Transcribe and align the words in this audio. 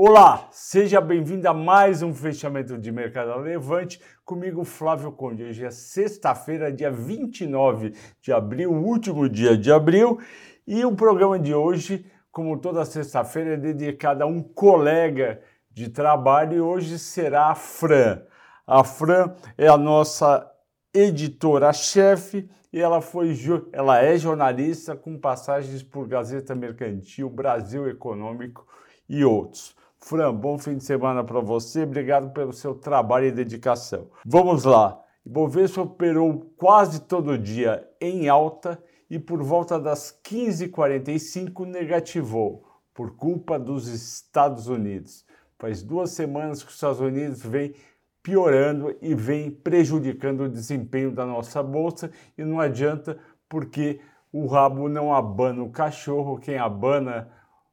Olá, 0.00 0.46
seja 0.52 1.00
bem-vindo 1.00 1.48
a 1.48 1.52
mais 1.52 2.04
um 2.04 2.14
fechamento 2.14 2.78
de 2.78 2.92
mercado 2.92 3.36
levante 3.40 4.00
comigo 4.24 4.62
Flávio 4.62 5.10
Conde. 5.10 5.42
Hoje 5.42 5.64
é 5.64 5.72
sexta-feira, 5.72 6.72
dia 6.72 6.88
29 6.88 7.92
de 8.22 8.32
abril, 8.32 8.72
último 8.72 9.28
dia 9.28 9.58
de 9.58 9.72
abril, 9.72 10.20
e 10.64 10.84
o 10.84 10.94
programa 10.94 11.36
de 11.36 11.52
hoje, 11.52 12.06
como 12.30 12.60
toda 12.60 12.84
sexta-feira, 12.84 13.54
é 13.54 13.56
dedicado 13.56 14.22
a 14.22 14.26
um 14.28 14.40
colega 14.40 15.42
de 15.68 15.88
trabalho 15.88 16.56
e 16.56 16.60
hoje 16.60 16.96
será 16.96 17.46
a 17.46 17.56
Fran. 17.56 18.22
A 18.64 18.84
Fran 18.84 19.34
é 19.56 19.66
a 19.66 19.76
nossa 19.76 20.48
editora-chefe 20.94 22.48
e 22.72 22.80
ela 22.80 23.00
foi 23.00 23.36
ela 23.72 24.00
é 24.00 24.16
jornalista 24.16 24.94
com 24.94 25.18
passagens 25.18 25.82
por 25.82 26.06
Gazeta 26.06 26.54
Mercantil, 26.54 27.28
Brasil 27.28 27.88
Econômico 27.88 28.64
e 29.08 29.24
outros. 29.24 29.76
Fran, 30.00 30.32
bom 30.32 30.56
fim 30.58 30.76
de 30.76 30.84
semana 30.84 31.22
para 31.24 31.40
você. 31.40 31.82
Obrigado 31.82 32.30
pelo 32.32 32.52
seu 32.52 32.74
trabalho 32.74 33.26
e 33.26 33.32
dedicação. 33.32 34.08
Vamos 34.24 34.64
lá. 34.64 34.98
Ibovespa 35.26 35.82
operou 35.82 36.52
quase 36.56 37.02
todo 37.02 37.36
dia 37.36 37.86
em 38.00 38.28
alta 38.28 38.82
e 39.10 39.18
por 39.18 39.42
volta 39.42 39.78
das 39.78 40.18
15h45 40.24 41.66
negativou 41.66 42.64
por 42.94 43.16
culpa 43.16 43.58
dos 43.58 43.88
Estados 43.88 44.68
Unidos. 44.68 45.26
Faz 45.58 45.82
duas 45.82 46.10
semanas 46.12 46.62
que 46.62 46.68
os 46.68 46.74
Estados 46.74 47.00
Unidos 47.00 47.44
vem 47.44 47.74
piorando 48.22 48.96
e 49.02 49.14
vem 49.14 49.50
prejudicando 49.50 50.42
o 50.42 50.48
desempenho 50.48 51.10
da 51.10 51.26
nossa 51.26 51.62
bolsa 51.62 52.10
e 52.36 52.44
não 52.44 52.60
adianta 52.60 53.18
porque 53.48 54.00
o 54.32 54.46
rabo 54.46 54.88
não 54.88 55.14
abana 55.14 55.62
o 55.62 55.70
cachorro, 55.70 56.38
quem 56.38 56.58
abana 56.58 57.30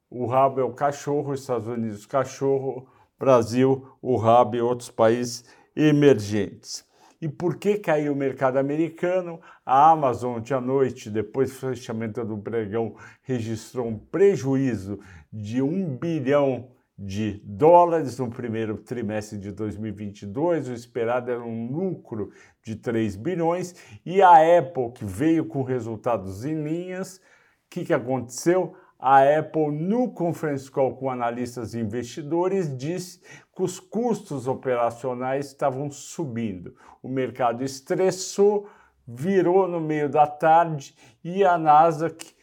o 0.10 0.26
rabo 0.26 0.60
é 0.60 0.64
o 0.64 0.74
cachorro, 0.74 1.34
Estados 1.34 1.68
Unidos, 1.68 2.06
cachorro, 2.06 2.88
Brasil, 3.18 3.88
o 4.02 4.16
rabo 4.18 4.56
e 4.56 4.62
outros 4.62 4.90
países 4.90 5.46
emergentes. 5.76 6.86
E 7.22 7.30
por 7.30 7.58
que 7.58 7.78
caiu 7.78 8.14
o 8.14 8.16
mercado 8.16 8.58
americano? 8.58 9.40
A 9.66 9.90
Amazon, 9.92 10.38
ontem 10.38 10.54
à 10.54 10.62
noite, 10.62 11.10
depois 11.10 11.50
do 11.50 11.56
fechamento 11.56 12.24
do 12.24 12.38
pregão, 12.38 12.96
registrou 13.24 13.88
um 13.88 13.98
prejuízo 13.98 15.00
de 15.32 15.62
1 15.62 15.98
bilhão 15.98 16.70
de 16.98 17.42
dólares 17.44 18.18
no 18.20 18.30
primeiro 18.30 18.78
trimestre 18.78 19.38
de 19.38 19.52
2022, 19.52 20.70
o 20.70 20.74
esperado 20.74 21.30
era 21.30 21.44
um 21.44 21.70
lucro 21.70 22.32
de 22.64 22.76
3 22.76 23.18
bilhões, 23.18 23.76
e 24.06 24.22
a 24.22 24.60
Apple, 24.60 24.92
que 24.94 25.04
veio 25.04 25.46
com 25.46 25.62
resultados 25.62 26.46
em 26.46 26.64
linhas, 26.64 27.18
o 27.18 27.22
que, 27.70 27.86
que 27.86 27.94
aconteceu? 27.94 28.76
A 29.00 29.22
Apple, 29.40 29.72
no 29.72 30.12
conference 30.12 30.70
call 30.70 30.96
com 30.96 31.10
analistas 31.10 31.74
e 31.74 31.80
investidores, 31.80 32.76
disse 32.76 33.20
que 33.56 33.62
os 33.62 33.80
custos 33.80 34.48
operacionais 34.48 35.48
estavam 35.48 35.92
subindo. 35.92 36.76
O 37.04 37.08
mercado 37.08 37.64
estressou, 37.64 38.68
virou 39.08 39.68
no 39.68 39.80
meio 39.80 40.10
da 40.10 40.26
tarde 40.26 40.96
e 41.24 41.44
a 41.44 41.58
Nasdaq 41.58 42.34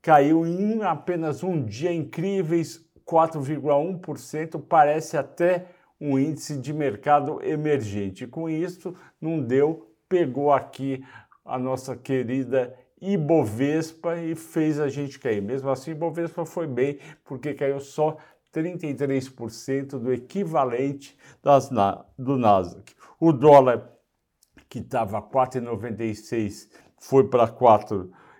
caiu 0.00 0.46
em 0.46 0.82
apenas 0.82 1.42
um 1.42 1.64
dia 1.64 1.92
incríveis 1.92 2.86
4,1%, 3.06 4.62
parece 4.68 5.16
até 5.16 5.66
um 6.00 6.18
índice 6.18 6.56
de 6.56 6.72
mercado 6.72 7.42
emergente. 7.42 8.26
Com 8.26 8.48
isso, 8.48 8.94
não 9.20 9.40
deu, 9.40 9.90
pegou 10.08 10.52
aqui 10.52 11.04
a 11.44 11.58
nossa 11.58 11.96
querida 11.96 12.74
Ibovespa 13.00 14.16
e 14.16 14.34
fez 14.34 14.80
a 14.80 14.88
gente 14.88 15.18
cair. 15.18 15.40
Mesmo 15.40 15.70
assim, 15.70 15.92
Ibovespa 15.92 16.44
foi 16.44 16.66
bem, 16.66 16.98
porque 17.24 17.54
caiu 17.54 17.80
só 17.80 18.16
33% 18.52 19.98
do 19.98 20.12
equivalente 20.12 21.16
das, 21.42 21.70
do 22.18 22.36
Nasdaq. 22.36 22.94
O 23.20 23.32
dólar, 23.32 23.90
que 24.68 24.78
estava 24.80 25.20
4,96, 25.22 26.68
foi 26.98 27.28
para 27.28 27.48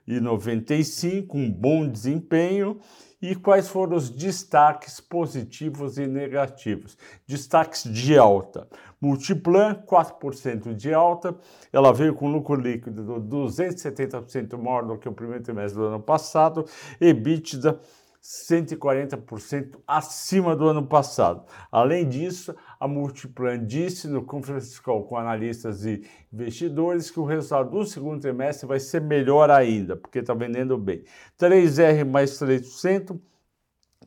4,95, 0.08 1.34
um 1.34 1.50
bom 1.50 1.86
desempenho. 1.86 2.80
E 3.20 3.34
quais 3.34 3.69
foram 3.69 3.96
os 3.96 4.10
destaques 4.10 5.00
positivos 5.00 5.98
e 5.98 6.06
negativos? 6.06 6.96
Destaques 7.26 7.82
de 7.82 8.16
alta. 8.16 8.68
Multiplan, 9.00 9.74
4% 9.84 10.72
de 10.72 10.94
alta, 10.94 11.36
ela 11.72 11.92
veio 11.92 12.14
com 12.14 12.30
lucro 12.30 12.54
líquido 12.54 13.02
270% 13.20 14.56
maior 14.56 14.86
do 14.86 14.97
que 14.97 15.08
o 15.08 15.12
primeiro 15.12 15.42
trimestre 15.42 15.80
do 15.80 15.86
ano 15.86 16.00
passado, 16.00 16.64
EBITDA 17.00 17.78
140% 18.22 19.78
acima 19.86 20.54
do 20.56 20.68
ano 20.68 20.86
passado. 20.86 21.44
Além 21.70 22.08
disso, 22.08 22.54
a 22.78 22.88
Multiplan 22.88 23.64
disse 23.64 24.08
no 24.08 24.24
conference 24.24 24.80
call 24.82 25.04
com 25.04 25.16
analistas 25.16 25.84
e 25.84 26.02
investidores 26.32 27.10
que 27.10 27.20
o 27.20 27.24
resultado 27.24 27.70
do 27.70 27.84
segundo 27.86 28.20
trimestre 28.20 28.66
vai 28.66 28.80
ser 28.80 29.00
melhor 29.00 29.50
ainda, 29.50 29.96
porque 29.96 30.18
está 30.18 30.34
vendendo 30.34 30.76
bem. 30.76 31.04
3R 31.38 32.04
mais 32.04 32.32
3%, 32.32 33.18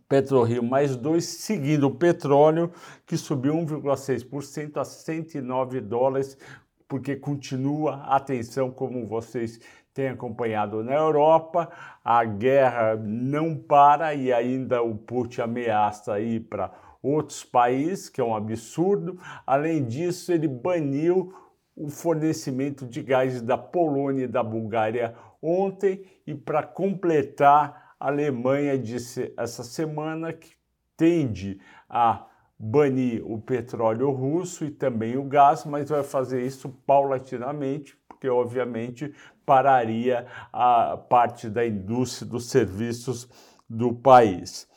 PetroRio 0.07 0.61
mais 0.61 0.95
2, 0.97 1.23
seguindo 1.23 1.87
o 1.87 1.95
petróleo, 1.95 2.71
que 3.05 3.17
subiu 3.17 3.53
1,6% 3.53 4.77
a 4.77 4.83
109 4.83 5.79
dólares, 5.79 6.37
porque 6.85 7.15
continua 7.15 8.03
a 8.03 8.19
tensão, 8.19 8.69
como 8.69 9.07
vocês 9.07 9.61
têm 9.93 10.09
acompanhado 10.09 10.83
na 10.83 10.93
Europa, 10.93 11.69
a 12.03 12.23
guerra 12.23 12.95
não 12.95 13.55
para 13.55 14.13
e 14.13 14.31
ainda 14.31 14.81
o 14.81 14.95
Putin 14.95 15.41
ameaça 15.41 16.19
ir 16.19 16.41
para 16.41 16.71
outros 17.01 17.43
países, 17.43 18.09
que 18.09 18.21
é 18.21 18.23
um 18.23 18.35
absurdo. 18.35 19.19
Além 19.45 19.83
disso, 19.85 20.31
ele 20.31 20.47
baniu 20.47 21.33
o 21.75 21.89
fornecimento 21.89 22.85
de 22.85 23.01
gás 23.01 23.41
da 23.41 23.57
Polônia 23.57 24.25
e 24.25 24.27
da 24.27 24.43
Bulgária 24.43 25.15
ontem 25.41 26.03
e 26.27 26.35
para 26.35 26.61
completar 26.61 27.95
a 27.99 28.07
Alemanha 28.07 28.77
disse 28.77 29.33
essa 29.37 29.63
semana 29.63 30.33
que 30.33 30.51
tende 30.95 31.59
a 31.89 32.25
banir 32.63 33.23
o 33.25 33.41
petróleo 33.41 34.11
russo 34.11 34.63
e 34.63 34.69
também 34.69 35.17
o 35.17 35.23
gás, 35.23 35.65
mas 35.65 35.89
vai 35.89 36.03
fazer 36.03 36.45
isso 36.45 36.69
paulatinamente, 36.85 37.97
porque 38.07 38.29
obviamente 38.29 39.11
pararia 39.43 40.27
a 40.53 40.95
parte 40.95 41.49
da 41.49 41.65
indústria 41.65 42.29
dos 42.29 42.51
serviços 42.51 43.27
do 43.67 43.91
país. 43.95 44.67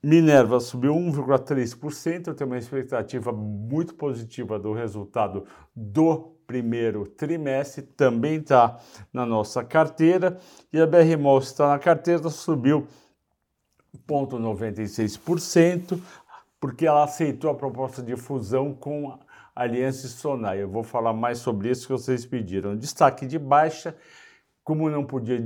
Minerva 0.00 0.60
subiu 0.60 0.94
1,3%, 0.94 2.28
eu 2.28 2.34
tenho 2.34 2.48
uma 2.48 2.58
expectativa 2.58 3.32
muito 3.32 3.96
positiva 3.96 4.56
do 4.56 4.72
resultado 4.72 5.44
do 5.74 6.36
primeiro 6.46 7.06
trimestre, 7.06 7.82
também 7.82 8.36
está 8.36 8.78
na 9.12 9.26
nossa 9.26 9.64
carteira, 9.64 10.38
e 10.72 10.80
a 10.80 10.86
BR 10.86 11.18
Malls 11.20 11.48
está 11.48 11.68
na 11.68 11.78
carteira, 11.78 12.30
subiu 12.30 12.86
0,96%, 14.06 16.00
porque 16.60 16.86
ela 16.86 17.04
aceitou 17.04 17.50
a 17.50 17.54
proposta 17.54 18.02
de 18.02 18.14
fusão 18.16 18.74
com 18.74 19.10
a 19.10 19.18
Aliança 19.62 20.06
Sonai. 20.06 20.62
Eu 20.62 20.68
vou 20.68 20.82
falar 20.82 21.14
mais 21.14 21.38
sobre 21.38 21.70
isso 21.70 21.86
que 21.86 21.92
vocês 21.92 22.26
pediram. 22.26 22.76
Destaque 22.76 23.26
de 23.26 23.38
baixa, 23.38 23.96
como 24.62 24.90
não 24.90 25.04
podia 25.04 25.40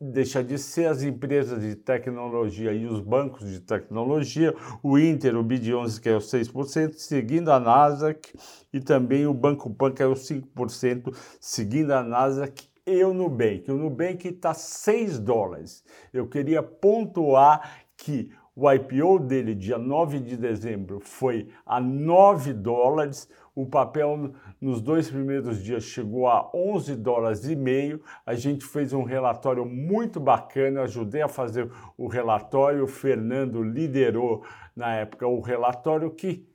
deixar 0.00 0.44
de 0.44 0.56
ser 0.56 0.86
as 0.86 1.02
empresas 1.02 1.60
de 1.60 1.74
tecnologia 1.74 2.72
e 2.72 2.86
os 2.86 3.00
bancos 3.00 3.50
de 3.50 3.60
tecnologia, 3.60 4.54
o 4.82 4.96
Inter, 4.96 5.36
o 5.36 5.44
BID11 5.44 6.00
caiu 6.00 6.18
6%, 6.18 6.94
seguindo 6.94 7.50
a 7.50 7.58
Nasdaq, 7.58 8.32
e 8.72 8.80
também 8.80 9.26
o 9.26 9.34
Banco 9.34 9.68
Pan 9.68 9.92
caiu 9.92 10.14
5%, 10.14 11.14
seguindo 11.40 11.90
a 11.90 12.02
Nasdaq 12.02 12.68
e 12.86 13.02
o 13.02 13.12
Nubank. 13.12 13.68
O 13.70 13.76
Nubank 13.76 14.28
está 14.28 14.54
6 14.54 15.18
dólares. 15.18 15.84
Eu 16.12 16.28
queria 16.28 16.62
pontuar 16.62 17.84
que 17.96 18.30
o 18.58 18.72
IPO 18.72 19.18
dele, 19.18 19.54
dia 19.54 19.76
9 19.76 20.18
de 20.18 20.34
dezembro, 20.34 20.98
foi 20.98 21.46
a 21.66 21.78
9 21.78 22.54
dólares. 22.54 23.28
O 23.54 23.66
papel 23.66 24.32
nos 24.58 24.80
dois 24.80 25.10
primeiros 25.10 25.62
dias 25.62 25.84
chegou 25.84 26.26
a 26.26 26.50
11 26.54 26.96
dólares 26.96 27.44
e 27.44 27.54
meio. 27.54 28.00
A 28.24 28.34
gente 28.34 28.64
fez 28.64 28.94
um 28.94 29.02
relatório 29.02 29.66
muito 29.66 30.18
bacana, 30.18 30.82
ajudei 30.82 31.20
a 31.20 31.28
fazer 31.28 31.70
o 31.98 32.06
relatório. 32.06 32.84
O 32.84 32.88
Fernando 32.88 33.62
liderou 33.62 34.42
na 34.74 34.94
época 34.94 35.28
o 35.28 35.40
relatório. 35.40 36.08
O 36.08 36.14
que, 36.14 36.48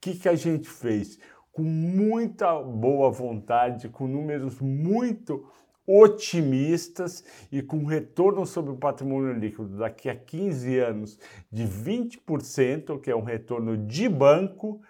que, 0.00 0.18
que 0.18 0.28
a 0.28 0.34
gente 0.34 0.68
fez? 0.68 1.20
Com 1.52 1.62
muita 1.62 2.60
boa 2.60 3.12
vontade, 3.12 3.88
com 3.88 4.08
números 4.08 4.60
muito 4.60 5.46
otimistas 5.86 7.24
e 7.52 7.62
com 7.62 7.84
retorno 7.84 8.46
sobre 8.46 8.72
o 8.72 8.76
patrimônio 8.76 9.32
líquido 9.32 9.76
daqui 9.76 10.08
a 10.08 10.16
15 10.16 10.78
anos 10.78 11.18
de 11.50 11.64
20%, 11.64 13.00
que 13.00 13.10
é 13.10 13.16
um 13.16 13.22
retorno 13.22 13.76
de 13.76 14.08
banco, 14.08 14.80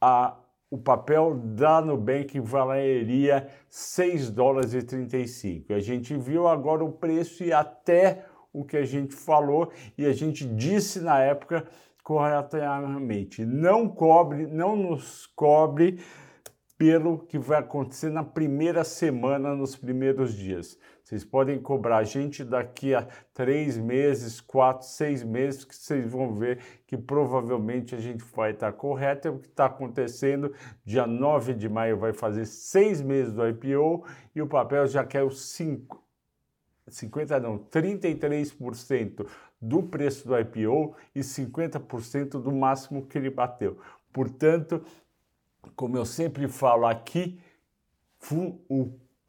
a, 0.00 0.38
o 0.70 0.78
papel 0.78 1.34
da 1.34 1.80
Nubank 1.80 2.38
valeria 2.40 3.48
6 3.68 4.30
dólares 4.30 4.74
e 4.74 4.82
35. 4.82 5.72
A 5.72 5.80
gente 5.80 6.16
viu 6.16 6.48
agora 6.48 6.84
o 6.84 6.92
preço 6.92 7.44
e 7.44 7.52
até 7.52 8.24
o 8.52 8.64
que 8.64 8.76
a 8.76 8.84
gente 8.84 9.14
falou 9.14 9.70
e 9.98 10.06
a 10.06 10.12
gente 10.12 10.46
disse 10.46 11.00
na 11.00 11.20
época 11.20 11.66
corretamente. 12.02 13.44
Não 13.44 13.88
cobre, 13.88 14.46
não 14.46 14.76
nos 14.76 15.26
cobre 15.26 15.98
pelo 16.78 17.18
que 17.18 17.38
vai 17.38 17.58
acontecer 17.58 18.10
na 18.10 18.22
primeira 18.22 18.84
semana, 18.84 19.54
nos 19.54 19.74
primeiros 19.74 20.34
dias. 20.34 20.78
Vocês 21.02 21.24
podem 21.24 21.58
cobrar 21.58 21.98
a 21.98 22.04
gente 22.04 22.44
daqui 22.44 22.94
a 22.94 23.06
três 23.32 23.78
meses, 23.78 24.40
quatro, 24.40 24.86
seis 24.86 25.22
meses, 25.22 25.64
que 25.64 25.74
vocês 25.74 26.10
vão 26.10 26.34
ver 26.34 26.58
que 26.86 26.96
provavelmente 26.96 27.94
a 27.94 27.98
gente 27.98 28.24
vai 28.34 28.50
estar 28.50 28.72
correto. 28.72 29.28
É 29.28 29.30
o 29.30 29.38
que 29.38 29.46
está 29.46 29.66
acontecendo. 29.66 30.52
Dia 30.84 31.06
9 31.06 31.54
de 31.54 31.68
maio 31.68 31.96
vai 31.96 32.12
fazer 32.12 32.44
seis 32.44 33.00
meses 33.00 33.32
do 33.32 33.46
IPO 33.46 34.04
e 34.34 34.42
o 34.42 34.46
papel 34.46 34.86
já 34.86 35.04
quer 35.04 35.22
os 35.22 35.52
5, 35.52 36.02
50 36.88 37.40
não, 37.40 37.58
33% 37.58 39.26
do 39.60 39.82
preço 39.82 40.28
do 40.28 40.38
IPO 40.38 40.94
e 41.14 41.20
50% 41.20 42.42
do 42.42 42.52
máximo 42.52 43.06
que 43.06 43.16
ele 43.16 43.30
bateu. 43.30 43.78
Portanto, 44.12 44.82
como 45.74 45.96
eu 45.96 46.04
sempre 46.04 46.48
falo 46.48 46.86
aqui, 46.86 47.38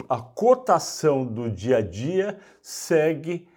a 0.10 0.22
cotação 0.22 1.25
do 1.25 1.50
dia 1.50 1.78
a 1.78 1.81
dia 1.81 2.39
segue 2.62 3.48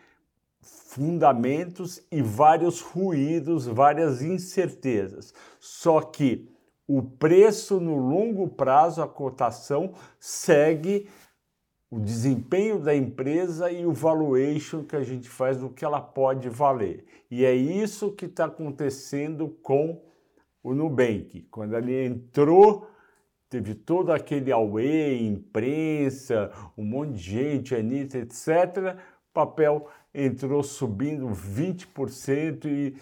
fundamentos 0.60 2.02
e 2.10 2.20
vários 2.20 2.80
ruídos, 2.80 3.66
várias 3.66 4.22
incertezas. 4.22 5.32
Só 5.58 6.00
que 6.00 6.50
o 6.86 7.00
preço 7.02 7.78
no 7.78 7.96
longo 7.96 8.48
prazo, 8.48 9.00
a 9.00 9.06
cotação, 9.06 9.94
segue 10.18 11.08
o 11.88 12.00
desempenho 12.00 12.80
da 12.80 12.94
empresa 12.94 13.70
e 13.70 13.86
o 13.86 13.92
valuation 13.92 14.82
que 14.82 14.96
a 14.96 15.02
gente 15.02 15.28
faz 15.28 15.58
do 15.58 15.70
que 15.70 15.84
ela 15.84 16.00
pode 16.00 16.48
valer. 16.48 17.04
E 17.30 17.44
é 17.44 17.54
isso 17.54 18.12
que 18.12 18.26
está 18.26 18.46
acontecendo 18.46 19.48
com 19.62 20.00
o 20.62 20.74
Nubank. 20.74 21.46
Quando 21.50 21.76
ele 21.76 22.06
entrou, 22.06 22.88
teve 23.48 23.74
todo 23.74 24.12
aquele 24.12 24.52
away, 24.52 25.26
imprensa, 25.26 26.50
um 26.76 26.84
monte 26.84 27.12
de 27.12 27.18
gente, 27.18 27.74
Anitta, 27.74 28.18
etc. 28.18 28.96
Papel 29.32 29.86
entrou 30.14 30.62
subindo 30.62 31.28
20% 31.28 32.66
e 32.66 32.96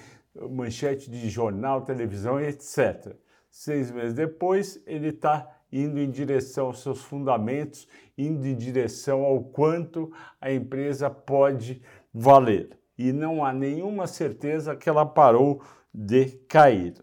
manchete 0.50 1.10
de 1.10 1.28
jornal, 1.28 1.82
televisão, 1.82 2.40
etc. 2.40 3.16
Seis 3.50 3.90
meses 3.90 4.14
depois, 4.14 4.80
ele 4.86 5.08
está 5.08 5.48
indo 5.72 5.98
em 5.98 6.10
direção 6.10 6.66
aos 6.66 6.82
seus 6.82 7.02
fundamentos, 7.02 7.88
indo 8.16 8.46
em 8.46 8.56
direção 8.56 9.22
ao 9.24 9.42
quanto 9.42 10.12
a 10.40 10.52
empresa 10.52 11.10
pode 11.10 11.82
valer. 12.12 12.78
E 12.96 13.12
não 13.12 13.44
há 13.44 13.52
nenhuma 13.52 14.06
certeza 14.06 14.74
que 14.74 14.88
ela 14.88 15.04
parou 15.04 15.62
de 15.92 16.26
cair. 16.48 16.94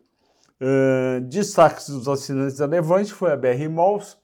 Uh, 0.62 1.20
destaques 1.22 1.90
dos 1.90 2.08
assinantes 2.08 2.58
da 2.58 2.66
Levante 2.66 3.12
foi 3.12 3.32
a 3.32 3.38
BR 3.38 3.68
Malls, 3.70 4.18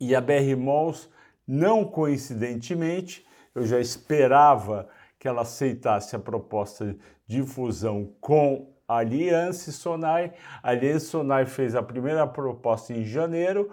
e 0.00 0.14
a 0.14 0.20
BR 0.20 0.56
Malls, 0.56 1.08
não 1.46 1.84
coincidentemente, 1.84 3.26
eu 3.54 3.64
já 3.64 3.80
esperava 3.80 4.88
que 5.18 5.26
ela 5.26 5.42
aceitasse 5.42 6.14
a 6.14 6.18
proposta 6.18 6.96
de 7.26 7.42
fusão 7.42 8.14
com 8.20 8.72
a 8.86 8.98
Aliança 8.98 9.72
Sonai. 9.72 10.32
A 10.62 10.70
Aliança 10.70 11.06
Sonai 11.06 11.46
fez 11.46 11.74
a 11.74 11.82
primeira 11.82 12.26
proposta 12.26 12.92
em 12.92 13.04
janeiro, 13.04 13.70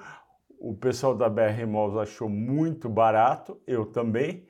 o 0.60 0.74
pessoal 0.74 1.16
da 1.16 1.30
BR 1.30 1.66
Malls 1.68 1.98
achou 1.98 2.28
muito 2.28 2.90
barato, 2.90 3.60
eu 3.68 3.86
também. 3.86 4.48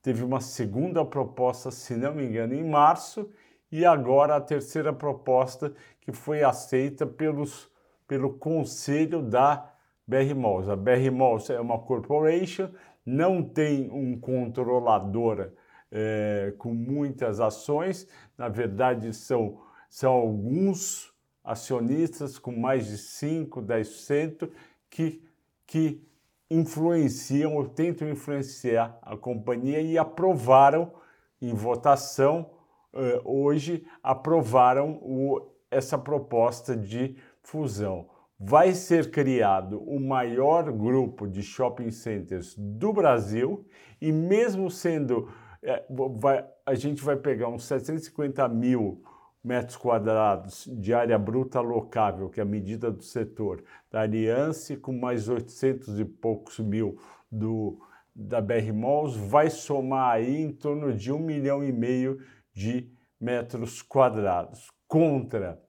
Teve 0.00 0.22
uma 0.22 0.40
segunda 0.40 1.04
proposta, 1.04 1.70
se 1.70 1.96
não 1.96 2.14
me 2.14 2.24
engano, 2.24 2.54
em 2.54 2.64
março, 2.64 3.28
e 3.70 3.84
agora 3.84 4.36
a 4.36 4.40
terceira 4.40 4.92
proposta 4.92 5.74
que 6.08 6.12
foi 6.12 6.42
aceita 6.42 7.06
pelos, 7.06 7.70
pelo 8.06 8.32
conselho 8.38 9.20
da 9.20 9.70
BR 10.06 10.34
Malls. 10.34 10.70
A 10.70 10.74
BR 10.74 11.10
Malls 11.12 11.50
é 11.52 11.60
uma 11.60 11.78
corporation, 11.78 12.70
não 13.04 13.42
tem 13.42 13.90
um 13.90 14.18
controlador 14.18 15.50
é, 15.92 16.54
com 16.56 16.72
muitas 16.72 17.40
ações, 17.40 18.08
na 18.38 18.48
verdade 18.48 19.12
são, 19.12 19.60
são 19.90 20.14
alguns 20.14 21.12
acionistas 21.44 22.38
com 22.38 22.52
mais 22.52 22.86
de 22.86 22.96
5, 22.96 23.60
10% 23.60 24.50
que, 24.88 25.22
que 25.66 26.02
influenciam 26.50 27.54
ou 27.54 27.68
tentam 27.68 28.08
influenciar 28.08 28.98
a 29.02 29.14
companhia 29.14 29.82
e 29.82 29.98
aprovaram 29.98 30.90
em 31.38 31.52
votação 31.52 32.50
uh, 32.94 33.20
hoje 33.30 33.86
aprovaram 34.02 34.98
o, 35.02 35.57
essa 35.70 35.98
proposta 35.98 36.76
de 36.76 37.16
fusão. 37.42 38.08
Vai 38.38 38.72
ser 38.72 39.10
criado 39.10 39.82
o 39.82 39.98
maior 39.98 40.70
grupo 40.72 41.26
de 41.26 41.42
shopping 41.42 41.90
centers 41.90 42.54
do 42.56 42.92
Brasil 42.92 43.66
e 44.00 44.12
mesmo 44.12 44.70
sendo 44.70 45.28
é, 45.62 45.84
vai, 46.16 46.44
a 46.64 46.74
gente 46.74 47.02
vai 47.02 47.16
pegar 47.16 47.48
uns 47.48 47.64
750 47.64 48.46
mil 48.48 49.02
metros 49.42 49.76
quadrados 49.76 50.68
de 50.70 50.92
área 50.92 51.18
bruta 51.18 51.60
locável, 51.60 52.28
que 52.28 52.40
é 52.40 52.42
a 52.42 52.46
medida 52.46 52.90
do 52.90 53.02
setor 53.02 53.62
da 53.90 54.02
Aliança, 54.02 54.76
com 54.76 54.92
mais 54.92 55.28
800 55.28 55.98
e 56.00 56.04
poucos 56.04 56.58
mil 56.58 56.98
do, 57.30 57.80
da 58.14 58.40
BR 58.40 58.72
Malls, 58.74 59.16
vai 59.16 59.48
somar 59.48 60.12
aí 60.12 60.42
em 60.42 60.52
torno 60.52 60.92
de 60.92 61.12
um 61.12 61.18
milhão 61.18 61.64
e 61.64 61.72
meio 61.72 62.20
de 62.52 62.90
metros 63.20 63.82
quadrados, 63.82 64.70
contra 64.88 65.62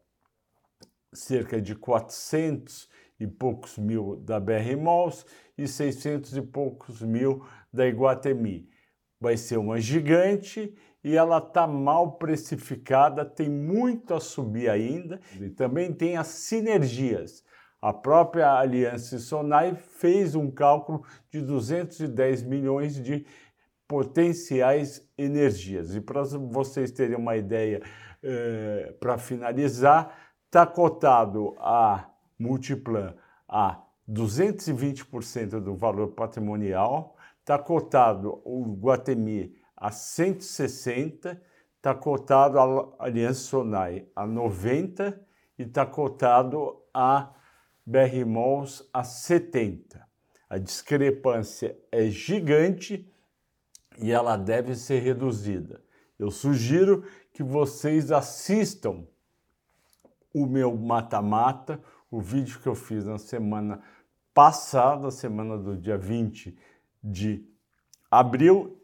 cerca 1.13 1.61
de 1.61 1.75
400 1.75 2.89
e 3.19 3.27
poucos 3.27 3.77
mil 3.77 4.15
da 4.15 4.39
BR 4.39 4.77
Malls 4.81 5.25
e 5.57 5.67
600 5.67 6.37
e 6.37 6.41
poucos 6.41 7.01
mil 7.01 7.45
da 7.71 7.85
Iguatemi. 7.85 8.69
Vai 9.19 9.35
ser 9.35 9.57
uma 9.57 9.79
gigante 9.79 10.73
e 11.03 11.15
ela 11.15 11.39
está 11.39 11.67
mal 11.67 12.13
precificada, 12.13 13.25
tem 13.25 13.49
muito 13.49 14.13
a 14.13 14.21
subir 14.21 14.69
ainda 14.69 15.19
e 15.39 15.49
também 15.49 15.91
tem 15.91 16.15
as 16.15 16.27
sinergias. 16.27 17.43
A 17.81 17.93
própria 17.93 18.53
Aliança 18.53 19.19
Sonai 19.19 19.75
fez 19.75 20.35
um 20.35 20.51
cálculo 20.51 21.03
de 21.29 21.41
210 21.41 22.43
milhões 22.43 23.01
de 23.01 23.25
potenciais 23.87 25.09
energias. 25.17 25.95
E 25.95 26.01
para 26.01 26.23
vocês 26.23 26.91
terem 26.91 27.17
uma 27.17 27.35
ideia, 27.35 27.81
eh, 28.21 28.95
para 28.99 29.17
finalizar, 29.17 30.17
está 30.45 30.65
cotado 30.65 31.55
a 31.59 32.09
Multiplan 32.37 33.15
a 33.47 33.81
220% 34.09 35.59
do 35.59 35.75
valor 35.75 36.09
patrimonial, 36.09 37.15
está 37.39 37.57
cotado 37.57 38.41
o 38.43 38.63
Guatemi 38.79 39.55
a 39.75 39.91
160, 39.91 41.41
está 41.75 41.93
cotado 41.93 42.59
a 42.59 43.05
Aliança 43.05 43.41
Sonai 43.41 44.07
a 44.15 44.25
90 44.25 45.19
e 45.57 45.63
está 45.63 45.85
cotado 45.85 46.83
a 46.93 47.33
BR 47.85 48.25
Malls 48.25 48.89
a 48.93 49.03
70. 49.03 50.07
A 50.49 50.57
discrepância 50.57 51.77
é 51.91 52.07
gigante 52.07 53.11
e 53.99 54.11
ela 54.11 54.35
deve 54.35 54.75
ser 54.75 54.99
reduzida. 54.99 55.81
Eu 56.19 56.29
sugiro 56.29 57.03
que 57.31 57.41
vocês 57.41 58.11
assistam 58.11 59.07
o 60.33 60.45
meu 60.45 60.75
mata-mata, 60.75 61.81
o 62.11 62.19
vídeo 62.19 62.59
que 62.59 62.67
eu 62.67 62.75
fiz 62.75 63.05
na 63.05 63.17
semana 63.17 63.81
passada, 64.33 65.09
semana 65.09 65.57
do 65.57 65.77
dia 65.77 65.97
20 65.97 66.55
de 67.01 67.43
abril, 68.11 68.77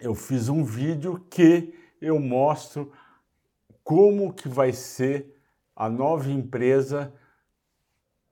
eu 0.00 0.14
fiz 0.14 0.48
um 0.48 0.62
vídeo 0.62 1.18
que 1.30 1.74
eu 2.00 2.20
mostro 2.20 2.92
como 3.82 4.32
que 4.32 4.48
vai 4.48 4.72
ser 4.72 5.34
a 5.74 5.88
nova 5.88 6.30
empresa 6.30 7.12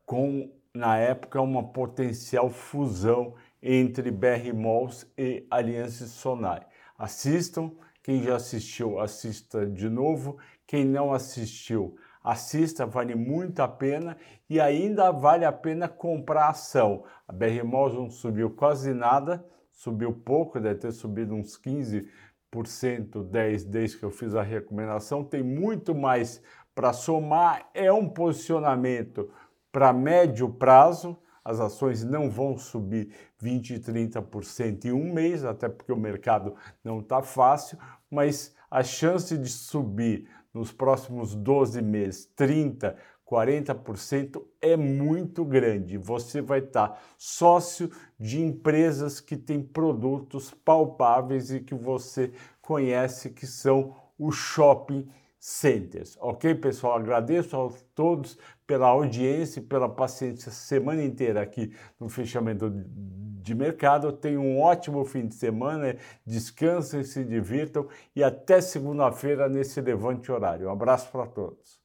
com 0.04 0.52
na 0.74 0.96
época 0.96 1.40
uma 1.40 1.62
potencial 1.62 2.50
fusão 2.50 3.34
entre 3.62 4.10
BR 4.10 4.52
Malls 4.54 5.06
e 5.16 5.46
Aliança 5.50 6.06
Sonai. 6.06 6.66
Assistam, 6.98 7.70
quem 8.02 8.22
já 8.22 8.36
assistiu, 8.36 8.98
assista 8.98 9.64
de 9.64 9.88
novo. 9.88 10.36
Quem 10.66 10.84
não 10.84 11.12
assistiu, 11.12 11.96
assista, 12.22 12.84
vale 12.84 13.14
muito 13.14 13.60
a 13.60 13.68
pena 13.68 14.16
e 14.48 14.60
ainda 14.60 15.10
vale 15.12 15.44
a 15.44 15.52
pena 15.52 15.88
comprar 15.88 16.48
ação. 16.48 17.04
A 17.28 17.32
BR 17.32 17.64
Malls 17.64 17.94
não 17.94 18.10
subiu 18.10 18.50
quase 18.50 18.92
nada, 18.92 19.44
subiu 19.70 20.12
pouco, 20.12 20.58
deve 20.58 20.80
ter 20.80 20.92
subido 20.92 21.34
uns 21.34 21.58
15%, 21.58 22.08
10% 22.52 23.24
desde 23.68 23.98
que 23.98 24.04
eu 24.04 24.10
fiz 24.10 24.34
a 24.34 24.42
recomendação. 24.42 25.22
Tem 25.22 25.42
muito 25.42 25.94
mais 25.94 26.42
para 26.74 26.92
somar, 26.92 27.68
é 27.74 27.92
um 27.92 28.08
posicionamento 28.08 29.30
para 29.70 29.92
médio 29.92 30.48
prazo 30.48 31.16
as 31.44 31.60
ações 31.60 32.04
não 32.04 32.30
vão 32.30 32.56
subir 32.56 33.12
20, 33.38 33.80
30% 33.80 34.84
em 34.84 34.92
um 34.92 35.12
mês, 35.12 35.44
até 35.44 35.68
porque 35.68 35.92
o 35.92 35.96
mercado 35.96 36.54
não 36.84 37.00
está 37.00 37.22
fácil, 37.22 37.78
mas 38.10 38.54
a 38.70 38.82
chance 38.82 39.36
de 39.36 39.48
subir 39.48 40.28
nos 40.54 40.72
próximos 40.72 41.34
12 41.34 41.80
meses 41.82 42.26
30, 42.36 42.96
40% 43.26 44.42
é 44.60 44.76
muito 44.76 45.44
grande. 45.44 45.96
Você 45.96 46.42
vai 46.42 46.58
estar 46.58 47.02
sócio 47.16 47.90
de 48.20 48.40
empresas 48.40 49.20
que 49.20 49.36
têm 49.36 49.62
produtos 49.62 50.52
palpáveis 50.64 51.50
e 51.50 51.60
que 51.60 51.74
você 51.74 52.32
conhece, 52.60 53.30
que 53.30 53.46
são 53.46 53.96
os 54.18 54.36
shopping 54.36 55.08
centers. 55.42 56.16
Ok, 56.20 56.54
pessoal? 56.54 56.94
Agradeço 56.94 57.56
a 57.60 57.68
todos 57.96 58.38
pela 58.64 58.86
audiência 58.86 59.58
e 59.58 59.62
pela 59.62 59.88
paciência 59.88 60.52
semana 60.52 61.02
inteira 61.02 61.42
aqui 61.42 61.74
no 61.98 62.08
fechamento 62.08 62.70
de 62.70 63.52
mercado. 63.52 64.12
Tenham 64.12 64.40
um 64.40 64.60
ótimo 64.60 65.04
fim 65.04 65.26
de 65.26 65.34
semana, 65.34 65.96
descansem, 66.24 67.02
se 67.02 67.24
divirtam 67.24 67.88
e 68.14 68.22
até 68.22 68.60
segunda-feira 68.60 69.48
nesse 69.48 69.80
levante 69.80 70.30
horário. 70.30 70.68
Um 70.68 70.70
abraço 70.70 71.10
para 71.10 71.26
todos. 71.26 71.82